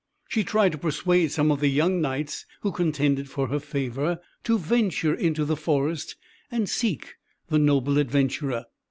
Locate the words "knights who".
2.01-2.71